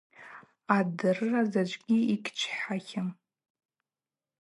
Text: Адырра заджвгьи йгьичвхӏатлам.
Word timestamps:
Адырра 0.75 1.41
заджвгьи 1.51 1.97
йгьичвхӏатлам. 2.13 3.09